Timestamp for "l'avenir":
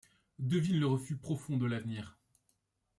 1.67-2.17